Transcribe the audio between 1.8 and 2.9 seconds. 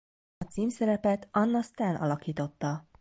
alakította.